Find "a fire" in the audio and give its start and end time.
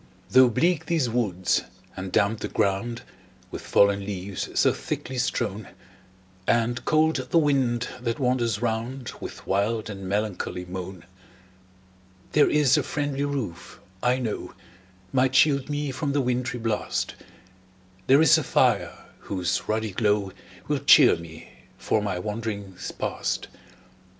18.39-18.97